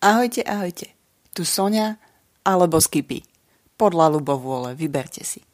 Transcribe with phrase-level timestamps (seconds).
[0.00, 0.96] Ahojte, ahojte.
[1.36, 2.00] Tu Sonia
[2.40, 3.20] alebo Skipy.
[3.76, 5.44] Podľa ľubovôle, vyberte si.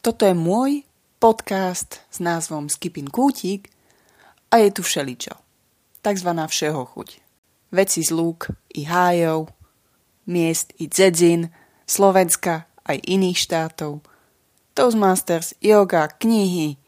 [0.00, 0.88] Toto je môj
[1.20, 3.68] podcast s názvom Skipin Kútik
[4.48, 5.36] a je tu všeličo.
[6.00, 7.20] Takzvaná všeho chuť.
[7.68, 9.52] Veci z lúk i hájov,
[10.24, 11.52] miest i dzedzin,
[11.84, 14.00] Slovenska aj iných štátov,
[14.72, 16.80] Toastmasters, yoga, knihy,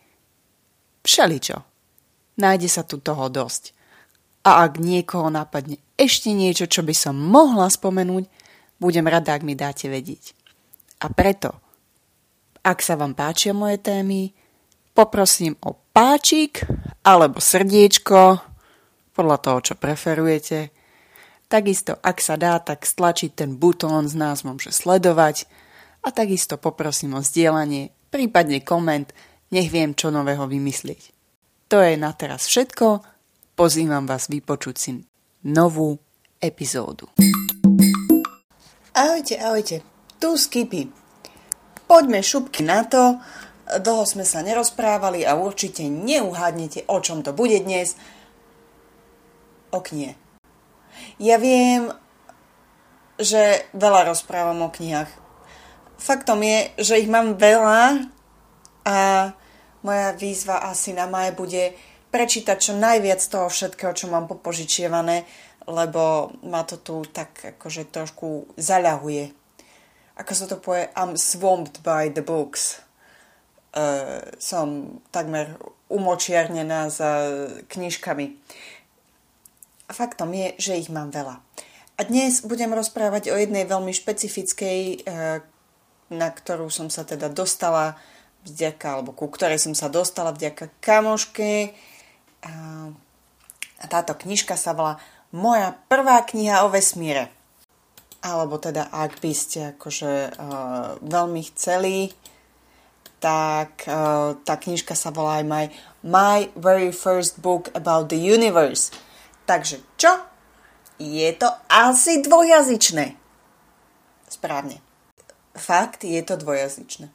[1.05, 1.69] všeličo.
[2.41, 3.77] Nájde sa tu toho dosť.
[4.49, 8.27] A ak niekoho napadne ešte niečo, čo by som mohla spomenúť,
[8.83, 10.35] budem rada, ak mi dáte vedieť.
[11.03, 11.59] A preto,
[12.65, 14.33] ak sa vám páčia moje témy,
[14.97, 16.67] poprosím o páčik
[17.07, 18.55] alebo srdiečko,
[19.15, 20.75] podľa toho, čo preferujete.
[21.47, 25.47] Takisto, ak sa dá, tak stlačiť ten butón s názvom, že sledovať
[26.03, 29.15] a takisto poprosím o zdieľanie, prípadne koment,
[29.55, 31.15] nech viem, čo nového vymyslieť.
[31.71, 33.07] To je na teraz všetko,
[33.55, 34.91] pozývam vás vypočuť si
[35.45, 36.01] novú
[36.41, 37.13] epizódu.
[38.97, 39.77] Ahojte, ahojte,
[40.17, 40.89] tu Skipy.
[41.85, 43.21] Poďme šupky na to,
[43.69, 47.93] dlho sme sa nerozprávali a určite neuhádnete, o čom to bude dnes.
[49.69, 50.17] O knihe.
[51.21, 51.93] Ja viem,
[53.21, 55.11] že veľa rozprávam o knihách.
[56.01, 58.09] Faktom je, že ich mám veľa
[58.85, 58.99] a
[59.85, 61.77] moja výzva asi na maj bude
[62.15, 65.27] prečítať čo najviac toho všetkého, čo mám popožičievané,
[65.67, 69.35] lebo ma to tu tak akože trošku zaľahuje.
[70.15, 72.79] Ako sa to povie, I'm swamped by the books.
[73.75, 75.59] Uh, som takmer
[75.91, 77.27] umočiarnená za
[77.67, 78.39] knižkami.
[79.91, 81.43] Faktom je, že ich mám veľa.
[81.99, 85.43] A dnes budem rozprávať o jednej veľmi špecifickej, uh,
[86.15, 87.99] na ktorú som sa teda dostala
[88.47, 91.75] vďaka, alebo ku ktorej som sa dostala vďaka kamoške.
[92.45, 95.01] A táto knižka sa volá
[95.35, 97.27] Moja prvá kniha o vesmíre.
[98.23, 102.15] Alebo teda, ak by ste akože uh, veľmi chceli,
[103.19, 105.65] tak uh, tá knižka sa volá aj My,
[106.07, 108.95] My Very First Book About the Universe.
[109.45, 110.23] Takže čo?
[111.03, 113.19] Je to asi dvojazyčné.
[114.31, 114.79] Správne.
[115.53, 117.11] Fakt, je to dvojazyčné.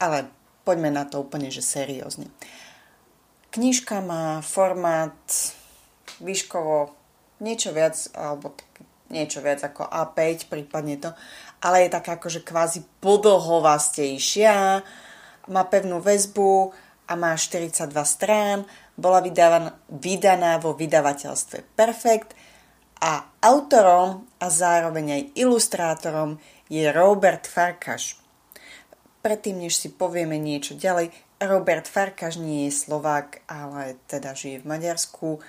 [0.00, 0.26] Ale
[0.64, 2.32] poďme na to úplne, že seriózne.
[3.54, 5.14] Knižka má formát
[6.18, 6.90] výškovo
[7.38, 8.50] niečo viac, alebo
[9.14, 11.14] niečo viac ako A5, prípadne to,
[11.62, 14.82] ale je taká akože kvázi podlhovastejšia,
[15.54, 16.74] má pevnú väzbu
[17.06, 18.66] a má 42 strán,
[18.98, 22.34] bola vydávaná, vydaná vo vydavateľstve Perfect
[23.06, 28.18] a autorom a zároveň aj ilustrátorom je Robert Farkaš.
[29.22, 34.68] Predtým, než si povieme niečo ďalej, Robert Farkaš nie je Slovák, ale teda žije v
[34.70, 35.42] Maďarsku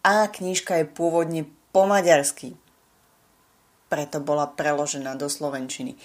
[0.00, 2.56] a knižka je pôvodne po maďarsky.
[3.92, 5.98] Preto bola preložená do slovenčiny.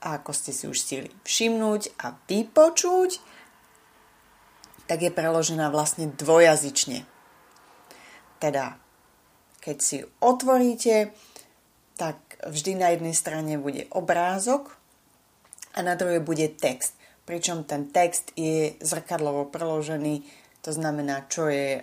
[0.00, 3.20] A ako ste si už stihli všimnúť a vypočuť,
[4.88, 7.06] tak je preložená vlastne dvojazyčne.
[8.40, 8.80] Teda,
[9.60, 11.12] keď si otvoríte,
[12.00, 12.16] tak
[12.48, 14.80] vždy na jednej strane bude obrázok
[15.76, 16.96] a na druhej bude text.
[17.24, 20.24] Pričom ten text je zrkadlovo preložený,
[20.60, 21.80] to znamená, čo je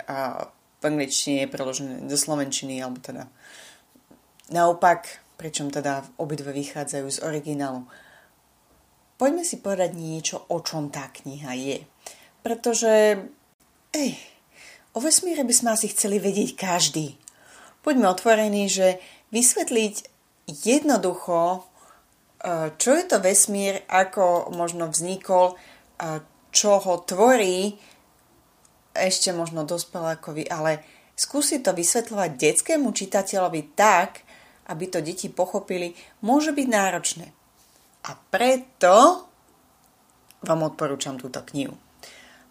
[0.78, 3.26] v angličtine je preložené do slovenčiny, alebo teda
[4.54, 7.86] naopak, pričom teda obidve vychádzajú z originálu.
[9.18, 11.78] Poďme si povedať niečo, o čom tá kniha je.
[12.46, 13.26] Pretože,
[13.98, 14.14] ej,
[14.94, 17.18] o vesmíre by sme asi chceli vedieť každý.
[17.82, 19.02] Poďme otvorení, že
[19.34, 19.96] vysvetliť
[20.48, 21.67] jednoducho
[22.80, 25.60] čo je to vesmír, ako možno vznikol,
[26.56, 27.76] čo ho tvorí,
[28.96, 30.82] ešte možno dospelákovi, ale
[31.14, 34.24] skúsiť to vysvetľovať detskému čitateľovi tak,
[34.72, 35.94] aby to deti pochopili,
[36.24, 37.28] môže byť náročné.
[38.08, 39.28] A preto
[40.42, 41.76] vám odporúčam túto knihu.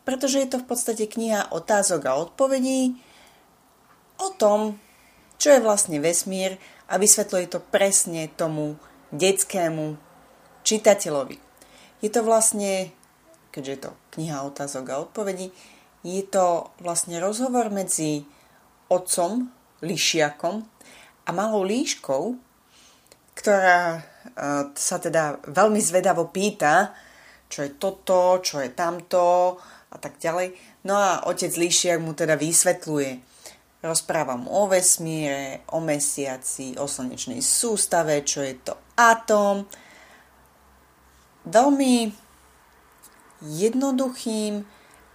[0.05, 2.95] Pretože je to v podstate kniha otázok a odpovedí
[4.23, 4.79] o tom,
[5.37, 6.57] čo je vlastne vesmír
[6.89, 8.79] a vysvetľuje to presne tomu
[9.15, 9.99] detskému
[10.67, 11.39] čitateľovi.
[12.03, 12.91] Je to vlastne,
[13.55, 15.51] keďže je to kniha otázok a odpovedí,
[16.07, 18.23] je to vlastne rozhovor medzi
[18.87, 19.51] otcom,
[19.83, 20.63] lišiakom
[21.27, 22.39] a malou líškou,
[23.37, 24.01] ktorá e,
[24.73, 26.95] sa teda veľmi zvedavo pýta,
[27.51, 29.59] čo je toto, čo je tamto
[29.93, 30.55] a tak ďalej.
[30.87, 33.11] No a otec Líšiak mu teda vysvetľuje,
[33.85, 39.69] Rozprávam o vesmíre, o mesiaci, o slnečnej sústave, čo je to atóm.
[41.47, 42.11] Veľmi
[43.45, 44.65] jednoduchým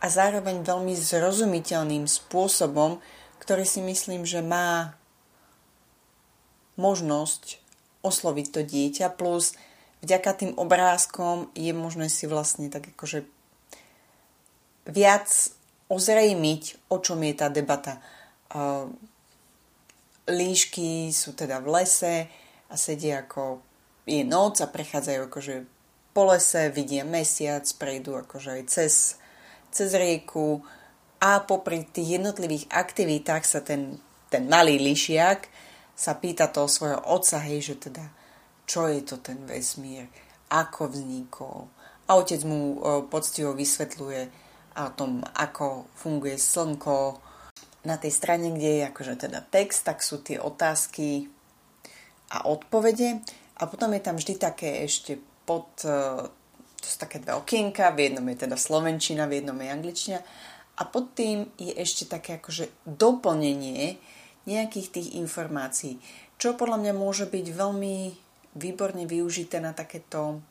[0.02, 3.02] a zároveň veľmi zrozumiteľným spôsobom,
[3.42, 4.98] ktorý si myslím, že má
[6.78, 7.62] možnosť
[8.02, 9.54] osloviť to dieťa, plus
[10.02, 13.26] vďaka tým obrázkom je možné si vlastne tak akože
[14.90, 15.30] viac
[15.92, 18.02] ozrejmiť, o čom je tá debata.
[20.28, 22.16] Líšky sú teda v lese
[22.72, 23.64] a sedia ako
[24.08, 25.56] je noc a prechádzajú akože
[26.12, 29.16] po lese, vidia mesiac, prejdú akože aj cez,
[29.72, 30.60] cez rieku
[31.24, 35.48] a popri tých jednotlivých aktivitách sa ten, ten malý lišiak
[35.96, 38.06] sa pýta toho svojho otca, hej, že teda
[38.66, 40.08] čo je to ten vesmír,
[40.50, 41.68] ako vznikol.
[42.08, 44.22] A otec mu e, poctivo vysvetľuje
[44.80, 47.20] o tom, ako funguje slnko.
[47.82, 51.34] Na tej strane, kde je akože teda text, tak sú tie otázky
[52.30, 53.26] a odpovede.
[53.58, 56.30] A potom je tam vždy také ešte pod, e,
[56.78, 60.20] to sú také dve okienka, v jednom je teda slovenčina, v jednom je angličtina
[60.78, 64.02] a pod tým je ešte také akože doplnenie
[64.50, 66.02] nejakých tých informácií,
[66.42, 67.96] čo podľa mňa môže byť veľmi
[68.58, 70.42] výborne využité na takéto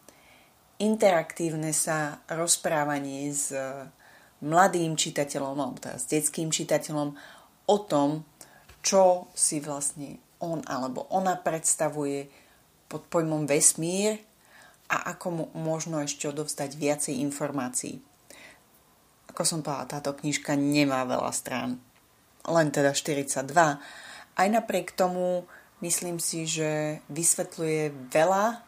[0.79, 3.51] interaktívne sa rozprávanie s
[4.41, 7.09] mladým čitateľom, alebo s detským čitateľom
[7.69, 8.25] o tom,
[8.81, 12.33] čo si vlastne on alebo ona predstavuje
[12.89, 14.19] pod pojmom vesmír
[14.91, 18.01] a ako mu možno ešte odovzdať viacej informácií.
[19.31, 21.79] Ako som povedala, táto knižka nemá veľa strán,
[22.49, 23.47] len teda 42.
[24.35, 25.47] Aj napriek tomu
[25.85, 28.65] myslím si, že vysvetľuje veľa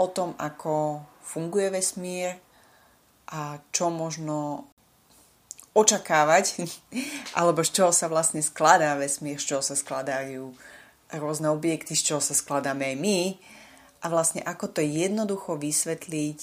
[0.00, 2.40] o tom, ako funguje vesmír
[3.30, 4.68] a čo možno
[5.76, 6.62] očakávať,
[7.38, 10.54] alebo z čoho sa vlastne skladá vesmír, z čoho sa skladajú
[11.14, 13.18] rôzne objekty, z čoho sa skladáme aj my
[14.02, 16.38] a vlastne ako to jednoducho vysvetliť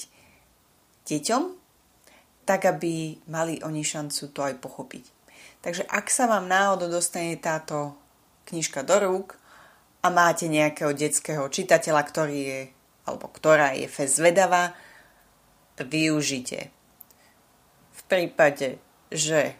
[1.08, 1.44] deťom,
[2.44, 5.04] tak aby mali oni šancu to aj pochopiť.
[5.64, 7.96] Takže ak sa vám náhodou dostane táto
[8.52, 9.40] knižka do rúk
[10.04, 12.62] a máte nejakého detského čitateľa, ktorý je,
[13.08, 14.76] alebo ktorá je fest zvedavá,
[15.82, 16.70] využite.
[17.94, 18.78] V prípade,
[19.10, 19.58] že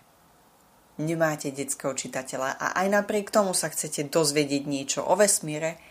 [1.02, 5.82] nemáte detského čitateľa a aj napriek tomu sa chcete dozvedieť niečo o vesmíre,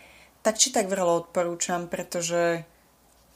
[0.43, 2.63] tak či tak veľa odporúčam, pretože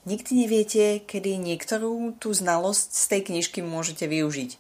[0.08, 4.52] nikdy neviete, kedy niektorú tú znalosť z tej knižky môžete využiť.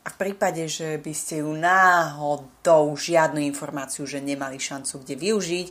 [0.00, 5.68] A v prípade, že by ste ju náhodou žiadnu informáciu, že nemali šancu kde využiť,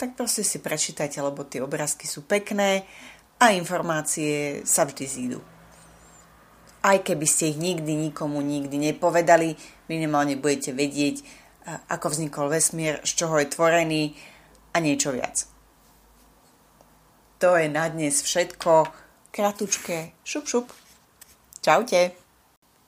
[0.00, 2.88] tak proste si prečítajte, lebo tie obrázky sú pekné
[3.44, 5.40] a informácie sa vždy zídu
[6.84, 9.56] aj keby ste ich nikdy nikomu nikdy nepovedali,
[9.88, 11.24] minimálne budete vedieť,
[11.88, 14.02] ako vznikol vesmír, z čoho je tvorený
[14.76, 15.48] a niečo viac.
[17.40, 18.84] To je na dnes všetko.
[19.32, 20.12] Kratučké.
[20.22, 20.66] Šup, šup.
[21.64, 22.12] Čaute.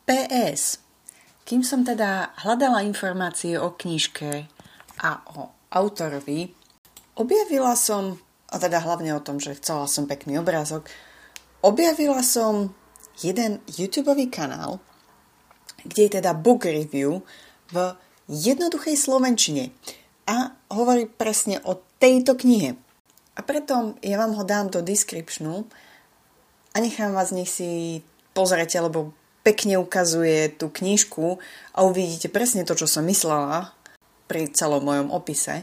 [0.04, 0.78] PS.
[1.48, 4.44] Kým som teda hľadala informácie o knižke
[5.00, 5.10] a
[5.40, 6.52] o autorovi,
[7.16, 8.20] objavila som,
[8.50, 10.86] a teda hlavne o tom, že chcela som pekný obrázok,
[11.62, 12.70] objavila som
[13.18, 14.78] jeden YouTube kanál,
[15.82, 17.22] kde je teda book review
[17.70, 17.94] v
[18.30, 19.70] jednoduchej slovenčine
[20.26, 22.74] a hovorí presne o tejto knihe.
[23.36, 25.68] A preto ja vám ho dám do descriptionu
[26.72, 28.00] a nechám vás, nech si
[28.32, 29.12] pozrete, lebo
[29.46, 31.38] pekne ukazuje tú knižku
[31.76, 33.70] a uvidíte presne to, čo som myslela
[34.26, 35.62] pri celom mojom opise.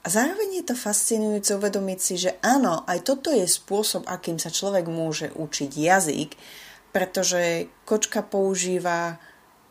[0.00, 4.48] A zároveň je to fascinujúce uvedomiť si, že áno, aj toto je spôsob, akým sa
[4.48, 6.30] človek môže učiť jazyk,
[6.90, 9.20] pretože kočka používa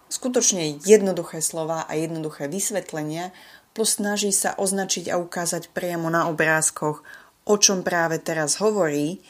[0.10, 3.34] skutočne jednoduché slova a jednoduché vysvetlenia,
[3.74, 7.02] plus snaží sa označiť a ukázať priamo na obrázkoch,
[7.50, 9.22] o čom práve teraz hovorí,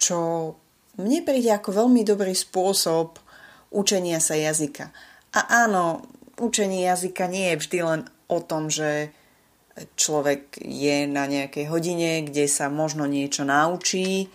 [0.00, 0.52] čo
[0.96, 3.20] mne príde ako veľmi dobrý spôsob
[3.72, 4.92] učenia sa jazyka.
[5.32, 6.04] A áno,
[6.40, 9.12] učenie jazyka nie je vždy len o tom, že
[9.96, 14.28] človek je na nejakej hodine, kde sa možno niečo naučí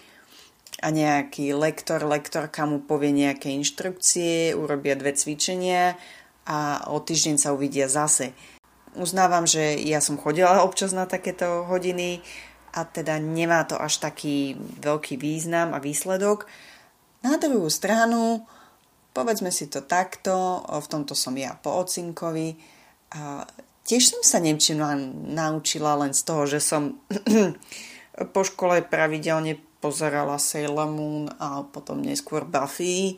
[0.82, 5.98] a nejaký lektor, lektorka mu povie nejaké inštrukcie, urobia dve cvičenia
[6.46, 8.34] a o týždeň sa uvidia zase.
[8.98, 12.22] Uznávam, že ja som chodila občas na takéto hodiny
[12.74, 16.46] a teda nemá to až taký veľký význam a výsledok.
[17.26, 18.46] Na druhú stranu,
[19.14, 22.54] povedzme si to takto, v tomto som ja po ocinkovi,
[23.88, 24.84] Tiež som sa Nemčinu
[25.32, 27.00] naučila len z toho, že som
[28.36, 33.16] po škole pravidelne pozerala Sailor Moon a potom neskôr Buffy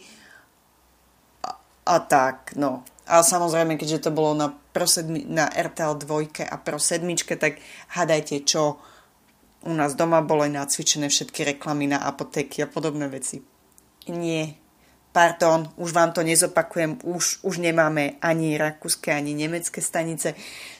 [1.41, 1.57] a,
[1.89, 2.85] a tak, no.
[3.09, 7.01] A samozrejme, keďže to bolo na, Pro sedmi, na RTL 2 a Pro 7,
[7.41, 7.57] tak
[7.97, 8.77] hádajte, čo
[9.65, 13.41] u nás doma boli nacvičené všetky reklamy na apotéky a podobné veci.
[14.05, 14.68] Nie.
[15.19, 20.31] Pardon, už vám to nezopakujem, už, už nemáme ani rakúske, ani nemecké stanice,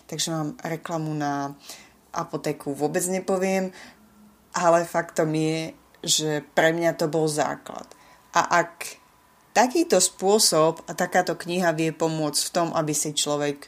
[0.08, 1.60] takže vám reklamu na
[2.16, 3.76] apotéku vôbec nepoviem,
[4.56, 7.84] ale faktom je, že pre mňa to bol základ.
[8.32, 8.96] A ak
[9.52, 13.68] takýto spôsob a takáto kniha vie pomôcť v tom, aby si človek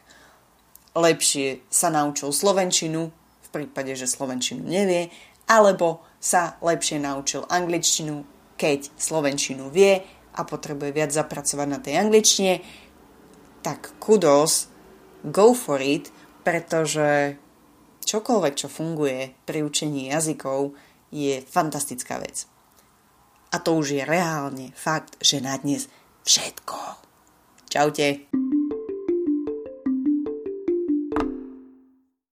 [0.95, 3.11] lepšie sa naučil slovenčinu,
[3.43, 5.11] v prípade, že slovenčinu nevie,
[5.51, 8.23] alebo sa lepšie naučil angličtinu,
[8.55, 12.53] keď slovenčinu vie a potrebuje viac zapracovať na tej angličtine,
[13.61, 14.71] tak kudos,
[15.27, 16.09] go for it,
[16.41, 17.37] pretože
[18.05, 20.73] čokoľvek, čo funguje pri učení jazykov,
[21.11, 22.47] je fantastická vec.
[23.51, 25.91] A to už je reálne fakt, že na dnes
[26.23, 26.77] všetko.
[27.67, 28.31] Čaute.